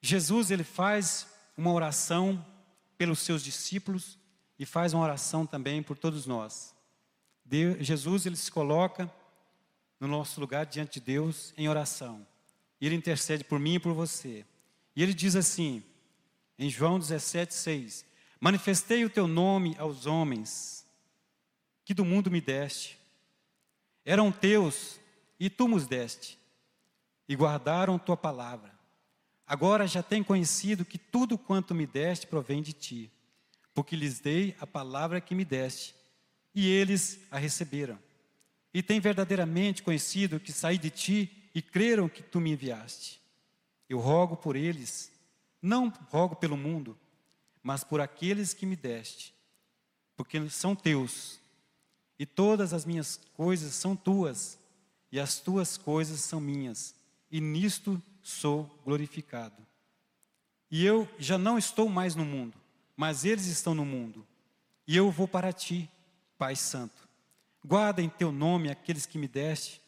[0.00, 2.44] Jesus ele faz uma oração
[2.96, 4.16] pelos seus discípulos
[4.58, 6.74] e faz uma oração também por todos nós.
[7.48, 9.10] Deus, Jesus ele se coloca
[9.98, 12.26] no nosso lugar diante de Deus em oração.
[12.80, 14.44] E ele intercede por mim e por você.
[14.94, 15.82] E ele diz assim,
[16.58, 18.04] em João 17, 6:
[18.38, 20.86] Manifestei o teu nome aos homens,
[21.84, 22.98] que do mundo me deste.
[24.04, 25.00] Eram teus,
[25.40, 26.38] e tu nos deste,
[27.28, 28.76] e guardaram tua palavra.
[29.46, 33.10] Agora já têm conhecido que tudo quanto me deste provém de ti,
[33.72, 35.94] porque lhes dei a palavra que me deste,
[36.58, 37.96] e eles a receberam.
[38.74, 43.20] E têm verdadeiramente conhecido que saí de ti e creram que tu me enviaste.
[43.88, 45.12] Eu rogo por eles,
[45.62, 46.98] não rogo pelo mundo,
[47.62, 49.32] mas por aqueles que me deste,
[50.16, 51.38] porque são teus,
[52.18, 54.58] e todas as minhas coisas são tuas,
[55.12, 56.92] e as tuas coisas são minhas,
[57.30, 59.64] e nisto sou glorificado.
[60.68, 62.58] E eu já não estou mais no mundo,
[62.96, 64.26] mas eles estão no mundo.
[64.88, 65.88] E eu vou para ti,
[66.38, 67.08] Pai Santo.
[67.64, 69.82] Guarda em teu nome aqueles que me deste,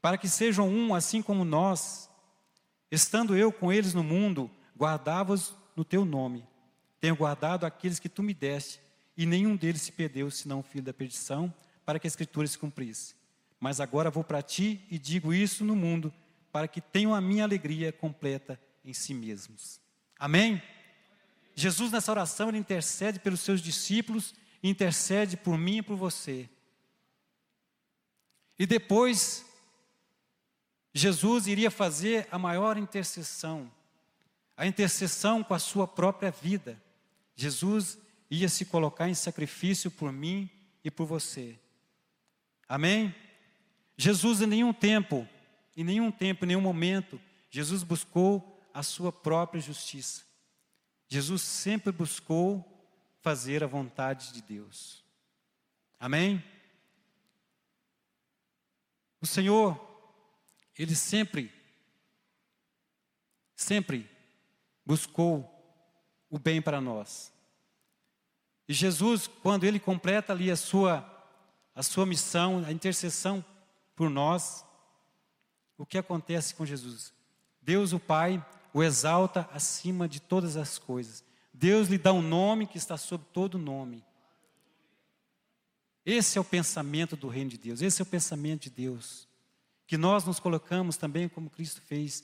[0.00, 2.10] para que sejam um assim como nós.
[2.90, 6.44] Estando eu com eles no mundo, guardava-os no teu nome.
[7.00, 8.80] Tenho guardado aqueles que tu me deste,
[9.16, 11.52] e nenhum deles se perdeu, senão o filho da perdição,
[11.84, 13.14] para que a escritura se cumprisse.
[13.60, 16.12] Mas agora vou para ti e digo isso no mundo,
[16.50, 19.80] para que tenham a minha alegria completa em si mesmos.
[20.18, 20.60] Amém?
[21.54, 26.48] Jesus, nessa oração, ele intercede pelos seus discípulos, intercede por mim e por você.
[28.58, 29.44] E depois,
[30.94, 33.70] Jesus iria fazer a maior intercessão,
[34.56, 36.80] a intercessão com a sua própria vida.
[37.34, 37.98] Jesus
[38.30, 40.48] ia se colocar em sacrifício por mim
[40.84, 41.58] e por você.
[42.68, 43.14] Amém?
[43.96, 45.28] Jesus, em nenhum tempo,
[45.76, 47.20] em nenhum tempo, em nenhum momento,
[47.50, 50.22] Jesus buscou a sua própria justiça.
[51.08, 52.71] Jesus sempre buscou
[53.22, 55.02] fazer a vontade de Deus.
[55.98, 56.44] Amém?
[59.20, 59.80] O Senhor,
[60.76, 61.50] Ele sempre,
[63.54, 64.10] sempre
[64.84, 65.48] buscou
[66.28, 67.32] o bem para nós.
[68.68, 71.08] E Jesus, quando Ele completa ali a sua,
[71.74, 73.44] a sua missão, a intercessão
[73.94, 74.64] por nós,
[75.78, 77.12] o que acontece com Jesus?
[77.60, 81.24] Deus, o Pai, o exalta acima de todas as coisas.
[81.52, 84.04] Deus lhe dá um nome que está sobre todo nome.
[86.04, 89.28] Esse é o pensamento do reino de Deus, esse é o pensamento de Deus.
[89.86, 92.20] Que nós nos colocamos também como Cristo fez,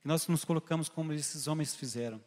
[0.00, 2.20] que nós nos colocamos como esses homens fizeram,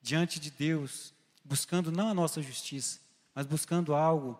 [0.00, 1.12] diante de Deus,
[1.44, 3.00] buscando não a nossa justiça,
[3.34, 4.38] mas buscando algo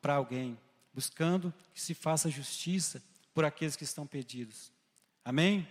[0.00, 0.58] para alguém,
[0.92, 4.72] buscando que se faça justiça por aqueles que estão perdidos.
[5.24, 5.68] Amém?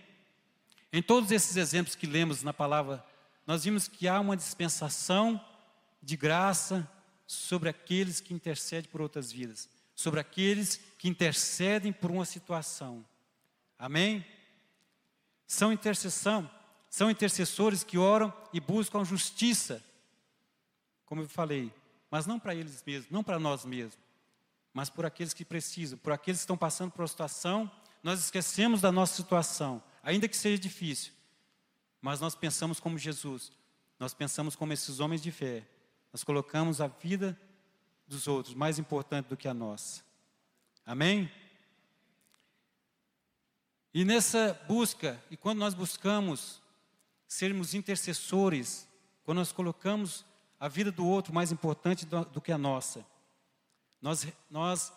[0.92, 3.04] Em todos esses exemplos que lemos na palavra,
[3.50, 5.44] nós vimos que há uma dispensação
[6.00, 6.88] de graça
[7.26, 13.04] sobre aqueles que intercedem por outras vidas, sobre aqueles que intercedem por uma situação.
[13.76, 14.24] Amém?
[15.48, 16.48] São intercessão,
[16.88, 19.82] são intercessores que oram e buscam justiça,
[21.04, 21.74] como eu falei,
[22.08, 23.98] mas não para eles mesmos, não para nós mesmos,
[24.72, 27.68] mas por aqueles que precisam, por aqueles que estão passando por uma situação,
[28.00, 31.12] nós esquecemos da nossa situação, ainda que seja difícil,
[32.00, 33.52] mas nós pensamos como Jesus,
[33.98, 35.66] nós pensamos como esses homens de fé,
[36.12, 37.38] nós colocamos a vida
[38.06, 40.02] dos outros mais importante do que a nossa.
[40.84, 41.30] Amém?
[43.92, 46.60] E nessa busca, e quando nós buscamos
[47.26, 48.88] sermos intercessores,
[49.24, 50.24] quando nós colocamos
[50.58, 53.04] a vida do outro mais importante do, do que a nossa,
[54.00, 54.92] nós, nós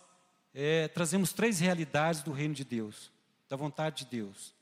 [0.54, 3.12] é, trazemos três realidades do reino de Deus,
[3.50, 4.56] da vontade de Deus.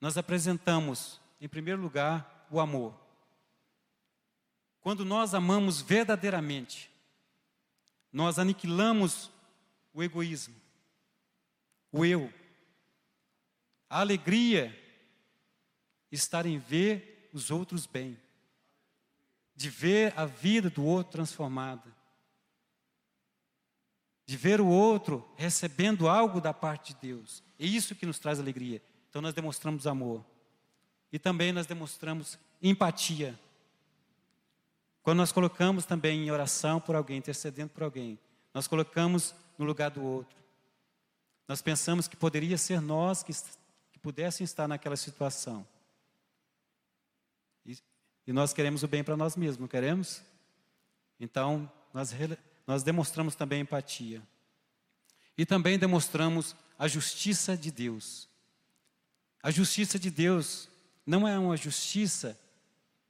[0.00, 2.96] Nós apresentamos, em primeiro lugar, o amor.
[4.80, 6.88] Quando nós amamos verdadeiramente,
[8.12, 9.28] nós aniquilamos
[9.92, 10.54] o egoísmo,
[11.90, 12.32] o eu.
[13.90, 14.72] A alegria
[16.12, 18.16] está em ver os outros bem,
[19.56, 21.92] de ver a vida do outro transformada,
[24.24, 27.42] de ver o outro recebendo algo da parte de Deus.
[27.58, 28.80] É isso que nos traz alegria.
[29.10, 30.24] Então nós demonstramos amor.
[31.12, 33.38] E também nós demonstramos empatia.
[35.02, 38.18] Quando nós colocamos também em oração por alguém, intercedendo por alguém,
[38.54, 40.36] nós colocamos no lugar do outro.
[41.46, 43.32] Nós pensamos que poderia ser nós que,
[43.92, 45.66] que pudessem estar naquela situação.
[47.66, 47.76] E,
[48.26, 50.22] e nós queremos o bem para nós mesmos, não queremos?
[51.20, 52.14] Então, nós,
[52.66, 54.22] nós demonstramos também empatia.
[55.36, 58.28] E também demonstramos a justiça de Deus.
[59.42, 60.68] A justiça de Deus
[61.06, 62.38] não é uma justiça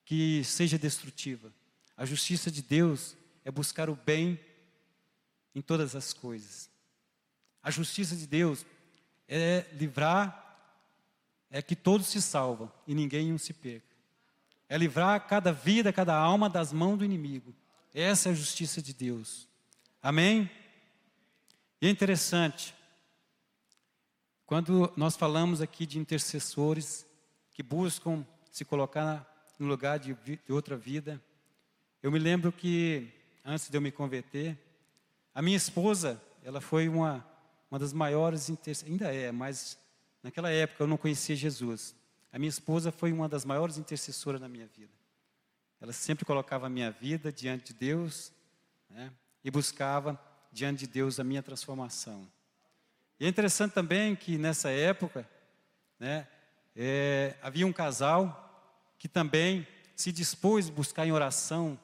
[0.04, 1.52] que seja destrutiva.
[1.96, 4.40] A justiça de Deus é buscar o bem
[5.54, 6.70] em todas as coisas.
[7.62, 8.66] A justiça de Deus
[9.28, 10.38] é livrar,
[11.50, 13.94] é que todos se salvam e ninguém se perca.
[14.68, 17.54] É livrar cada vida, cada alma das mãos do inimigo.
[17.94, 19.46] Essa é a justiça de Deus.
[20.02, 20.50] Amém?
[21.80, 22.74] E é interessante,
[24.46, 27.06] quando nós falamos aqui de intercessores
[27.52, 31.22] que buscam se colocar no lugar de, de outra vida,
[32.02, 33.08] eu me lembro que,
[33.44, 34.58] antes de eu me converter,
[35.34, 37.24] a minha esposa, ela foi uma,
[37.70, 38.50] uma das maiores,
[38.84, 39.78] ainda é, mas
[40.22, 41.94] naquela época eu não conhecia Jesus.
[42.32, 44.92] A minha esposa foi uma das maiores intercessoras na minha vida.
[45.80, 48.32] Ela sempre colocava a minha vida diante de Deus
[48.88, 49.12] né,
[49.44, 52.28] e buscava diante de Deus a minha transformação.
[53.18, 55.28] E é interessante também que nessa época,
[55.98, 56.26] né,
[56.76, 58.38] é, havia um casal
[58.98, 61.78] que também se dispôs a buscar em oração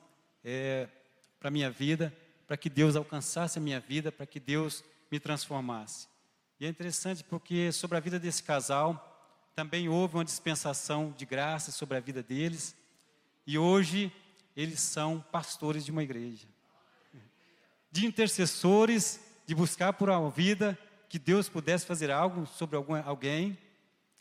[0.45, 0.89] é,
[1.39, 2.15] para a minha vida,
[2.47, 6.09] para que Deus alcançasse a minha vida, para que Deus me transformasse.
[6.59, 9.05] E é interessante porque sobre a vida desse casal
[9.55, 12.75] também houve uma dispensação de graça sobre a vida deles,
[13.47, 14.13] e hoje
[14.57, 16.47] eles são pastores de uma igreja.
[17.91, 23.57] De intercessores, de buscar por uma vida que Deus pudesse fazer algo sobre algum, alguém,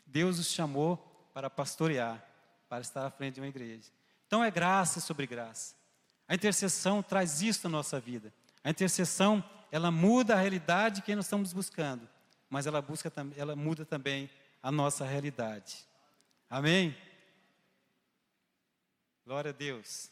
[0.08, 0.96] Deus os chamou
[1.32, 2.24] para pastorear,
[2.68, 3.90] para estar à frente de uma igreja.
[4.26, 5.76] Então é graça sobre graça.
[6.26, 8.32] A intercessão traz isso na nossa vida.
[8.64, 12.08] A intercessão, ela muda a realidade que nós estamos buscando,
[12.50, 14.28] mas ela busca ela muda também
[14.62, 15.86] a nossa realidade.
[16.50, 16.96] Amém?
[19.24, 20.10] Glória a Deus.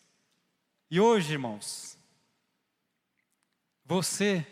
[0.90, 1.98] E hoje, irmãos,
[3.84, 4.46] você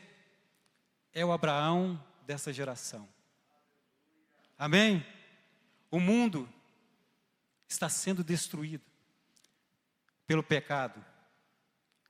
[1.13, 3.09] é o Abraão dessa geração.
[4.59, 5.07] Amém?
[5.95, 6.49] O mundo
[7.69, 8.83] está sendo destruído
[10.27, 11.01] pelo pecado.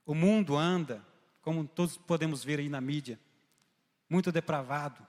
[0.03, 1.05] O mundo anda,
[1.43, 3.19] como todos podemos ver aí na mídia,
[4.09, 5.05] muito depravado.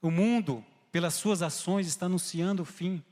[0.00, 3.04] O mundo, pelas suas ações, está anunciando o fim.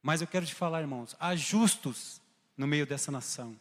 [0.00, 2.22] Mas eu quero te falar, irmãos, há justos
[2.56, 3.60] no meio dessa nação.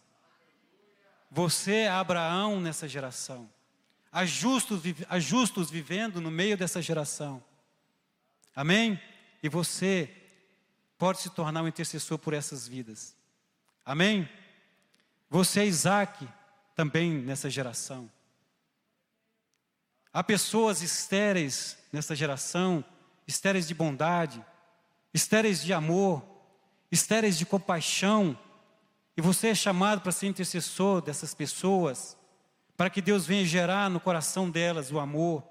[1.31, 3.51] Você é Abraão nessa geração.
[4.11, 7.43] Há justos, há justos vivendo no meio dessa geração.
[8.55, 8.99] Amém?
[9.41, 10.09] E você
[10.97, 13.15] pode se tornar um intercessor por essas vidas.
[13.85, 14.29] Amém?
[15.29, 16.27] Você é Isaac
[16.75, 18.09] também nessa geração.
[20.13, 22.83] Há pessoas estéreis nessa geração,
[23.25, 24.45] estéreis de bondade,
[25.13, 26.23] estéreis de amor,
[26.91, 28.37] estéreis de compaixão,
[29.15, 32.17] e você é chamado para ser intercessor dessas pessoas,
[32.75, 35.43] para que Deus venha gerar no coração delas o amor,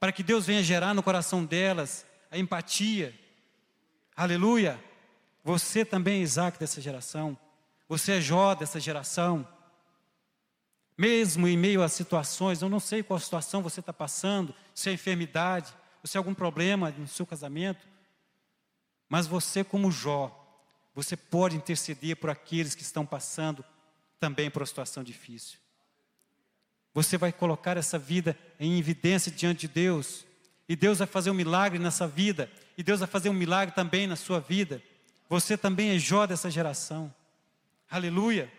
[0.00, 3.14] para que Deus venha gerar no coração delas a empatia.
[4.16, 4.82] Aleluia!
[5.44, 7.36] Você também é Isaac dessa geração,
[7.86, 9.46] você é Jó dessa geração.
[10.96, 14.92] Mesmo em meio a situações, eu não sei qual situação você está passando, se é
[14.92, 17.86] enfermidade, ou se é algum problema no seu casamento,
[19.08, 20.38] mas você, como Jó,
[20.94, 23.64] você pode interceder por aqueles que estão passando
[24.18, 25.58] também por uma situação difícil.
[26.94, 30.24] Você vai colocar essa vida em evidência diante de Deus,
[30.72, 34.06] e Deus vai fazer um milagre nessa vida, e Deus vai fazer um milagre também
[34.06, 34.82] na sua vida.
[35.28, 37.14] Você também é Jó dessa geração.
[37.90, 38.50] Aleluia.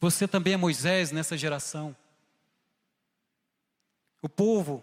[0.00, 1.94] Você também é Moisés nessa geração.
[4.20, 4.82] O povo,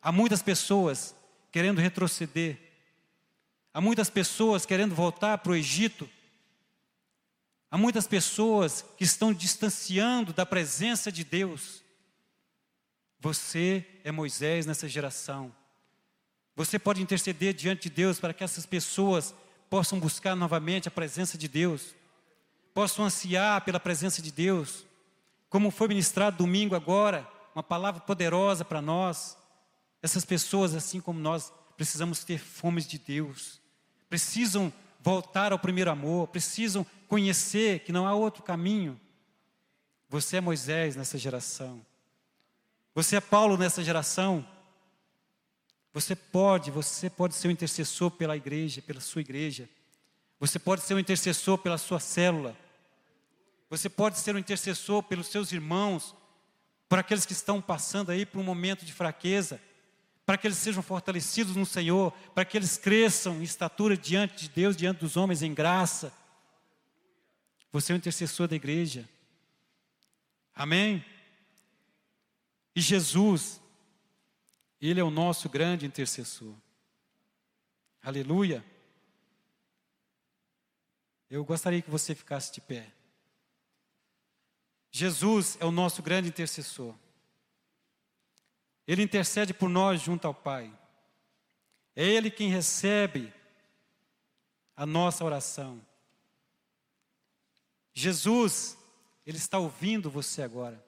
[0.00, 1.16] há muitas pessoas
[1.50, 2.60] querendo retroceder,
[3.74, 6.08] há muitas pessoas querendo voltar para o Egito,
[7.68, 11.82] há muitas pessoas que estão distanciando da presença de Deus.
[13.18, 15.52] Você é Moisés nessa geração.
[16.54, 19.34] Você pode interceder diante de Deus para que essas pessoas
[19.70, 21.94] possam buscar novamente a presença de Deus,
[22.74, 24.84] possam ansiar pela presença de Deus,
[25.48, 29.36] como foi ministrado domingo agora, uma palavra poderosa para nós.
[30.02, 33.60] Essas pessoas, assim como nós, precisamos ter fome de Deus,
[34.08, 38.98] precisam voltar ao primeiro amor, precisam conhecer que não há outro caminho.
[40.08, 41.84] Você é Moisés nessa geração.
[42.94, 44.46] Você é Paulo nessa geração.
[45.92, 49.68] Você pode, você pode ser um intercessor pela igreja, pela sua igreja.
[50.40, 52.56] Você pode ser um intercessor pela sua célula.
[53.68, 56.14] Você pode ser um intercessor pelos seus irmãos,
[56.88, 59.60] por aqueles que estão passando aí por um momento de fraqueza,
[60.26, 64.48] para que eles sejam fortalecidos no Senhor, para que eles cresçam em estatura diante de
[64.50, 66.12] Deus, diante dos homens em graça.
[67.70, 69.08] Você é um intercessor da igreja.
[70.54, 71.04] Amém?
[72.76, 73.61] E Jesus,
[74.82, 76.52] Ele é o nosso grande intercessor.
[78.02, 78.64] Aleluia.
[81.30, 82.92] Eu gostaria que você ficasse de pé.
[84.90, 86.94] Jesus é o nosso grande intercessor.
[88.84, 90.76] Ele intercede por nós junto ao Pai.
[91.94, 93.32] É Ele quem recebe
[94.74, 95.80] a nossa oração.
[97.94, 98.76] Jesus,
[99.24, 100.84] Ele está ouvindo você agora.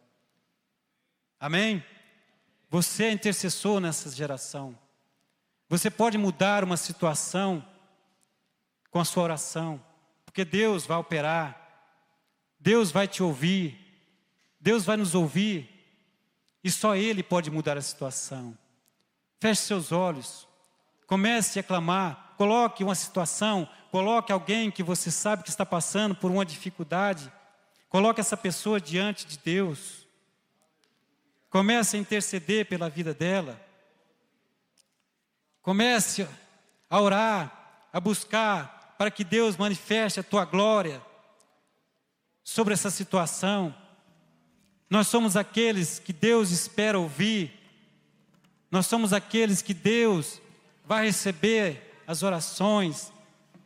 [1.38, 1.84] Amém?
[2.74, 4.76] Você é intercessor nessa geração.
[5.68, 7.64] Você pode mudar uma situação
[8.90, 9.80] com a sua oração,
[10.24, 11.56] porque Deus vai operar,
[12.58, 13.78] Deus vai te ouvir,
[14.58, 15.70] Deus vai nos ouvir,
[16.64, 18.58] e só Ele pode mudar a situação.
[19.38, 20.48] Feche seus olhos,
[21.06, 26.28] comece a clamar, coloque uma situação, coloque alguém que você sabe que está passando por
[26.28, 27.32] uma dificuldade,
[27.88, 30.03] coloque essa pessoa diante de Deus.
[31.54, 33.64] Comece a interceder pela vida dela.
[35.62, 36.26] Comece
[36.90, 41.00] a orar, a buscar para que Deus manifeste a tua glória
[42.42, 43.72] sobre essa situação.
[44.90, 47.52] Nós somos aqueles que Deus espera ouvir.
[48.68, 50.42] Nós somos aqueles que Deus
[50.84, 53.12] vai receber as orações.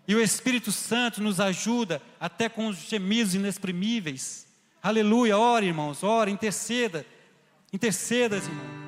[0.06, 4.46] E o Espírito Santo nos ajuda até com os gemidos inexprimíveis.
[4.82, 7.06] Aleluia, ore, irmãos, ore, interceda
[7.72, 8.78] Intercedas, irmão.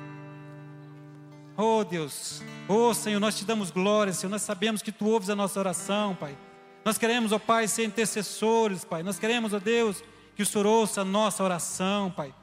[1.57, 4.31] Oh Deus, oh Senhor, nós te damos glória, Senhor.
[4.31, 6.35] Nós sabemos que tu ouves a nossa oração, Pai.
[6.83, 9.03] Nós queremos, ó oh, Pai, ser intercessores, Pai.
[9.03, 10.03] Nós queremos, ó oh, Deus,
[10.35, 12.33] que o Senhor ouça a nossa oração, Pai.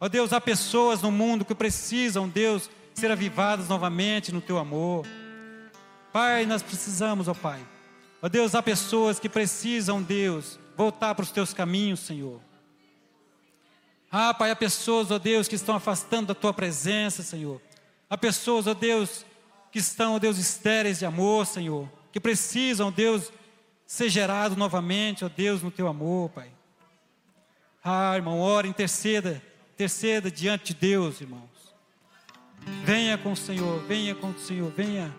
[0.00, 4.58] Ó oh, Deus, há pessoas no mundo que precisam, Deus, ser avivadas novamente no teu
[4.58, 5.06] amor.
[6.12, 7.60] Pai, nós precisamos, ó Pai.
[8.20, 12.40] Ó Deus, há pessoas que precisam, Deus, voltar para os teus caminhos, Senhor.
[14.10, 17.60] Ah, Pai, há pessoas, ó Deus, que estão afastando da tua presença, Senhor.
[18.08, 19.24] Há pessoas, ó Deus,
[19.70, 21.88] que estão, ó Deus, estéreis de amor, Senhor.
[22.10, 23.32] Que precisam, ó Deus,
[23.86, 26.50] ser gerado novamente, ó Deus, no teu amor, Pai.
[27.84, 29.40] Ah, irmão, ora, interceda,
[29.74, 31.48] interceda diante de Deus, irmãos.
[32.84, 35.14] Venha com o Senhor, venha com o Senhor, venha.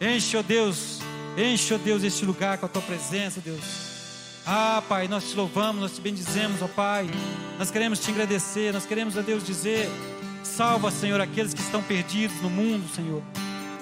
[0.00, 0.98] Enche, ó Deus,
[1.38, 3.91] enche, ó Deus, este lugar com a tua presença, Deus.
[4.46, 7.08] Ah, Pai, nós te louvamos, nós te bendizemos, ó Pai.
[7.58, 9.88] Nós queremos te agradecer, nós queremos a Deus dizer:
[10.42, 13.22] salva, Senhor, aqueles que estão perdidos no mundo, Senhor.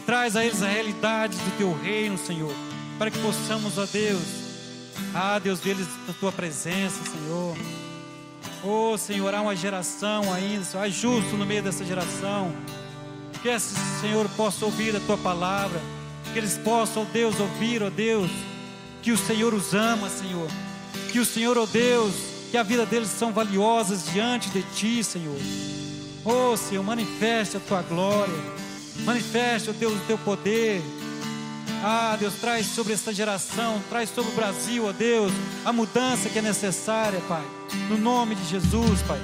[0.04, 2.52] traz a eles a realidade do teu reino, Senhor,
[2.98, 4.22] para que possamos, ó Deus,
[5.14, 7.56] ah, Deus, deles na tua presença, Senhor.
[8.62, 12.52] Oh, Senhor, há uma geração ainda, Senhor, há justo no meio dessa geração.
[13.40, 15.80] Que esse Senhor possa ouvir a tua palavra,
[16.30, 18.30] que eles possam, ó Deus, ouvir, ó Deus,
[19.02, 20.48] que o Senhor os ama, Senhor.
[21.12, 22.14] Que o Senhor, ó Deus,
[22.50, 25.38] que a vida deles são valiosas diante de ti, Senhor.
[26.24, 28.34] Oh, Senhor, manifeste a tua glória.
[29.04, 30.82] Manifeste, ó Deus, o teu poder.
[31.82, 35.32] Ah, Deus, traz sobre esta geração, traz sobre o Brasil, ó Deus,
[35.64, 37.44] a mudança que é necessária, Pai.
[37.88, 39.18] No nome de Jesus, Pai.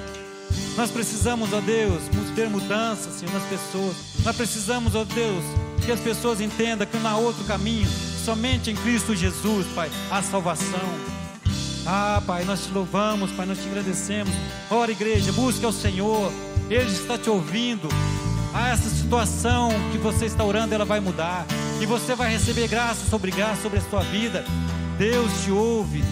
[0.75, 2.01] Nós precisamos, ó Deus,
[2.37, 3.95] ter mudança, Senhor, nas pessoas.
[4.23, 5.43] Nós precisamos, ó Deus,
[5.83, 7.87] que as pessoas entendam que não há outro caminho,
[8.27, 10.81] somente em Cristo Jesus, Pai, há salvação.
[11.85, 14.33] Ah, Pai, nós te louvamos, Pai, nós te agradecemos.
[14.69, 16.29] Ora, igreja, busque ao Senhor,
[16.69, 17.87] Ele está te ouvindo.
[18.53, 21.45] Ah, essa situação que você está orando, ela vai mudar.
[21.79, 24.43] E você vai receber graça sobre graça sobre a sua vida.
[24.97, 26.03] Deus te ouve.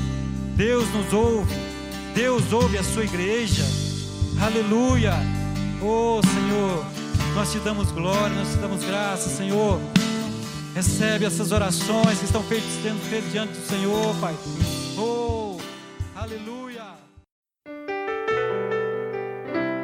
[0.55, 1.53] Deus nos ouve.
[2.13, 3.65] Deus ouve a sua igreja.
[4.41, 5.15] Aleluia.
[5.81, 6.85] Oh, Senhor,
[7.33, 9.81] nós te damos glória, nós te damos graça, Senhor.
[10.75, 14.35] Recebe essas orações que estão feitas, sendo feitas diante do Senhor, Pai.
[14.97, 15.57] Oh,
[16.13, 16.83] aleluia.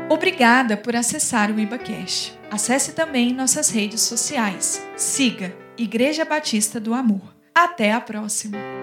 [0.09, 2.37] Obrigada por acessar o IbaCast.
[2.51, 4.85] Acesse também nossas redes sociais.
[4.97, 7.21] Siga Igreja Batista do Amor.
[7.55, 8.80] Até a próxima!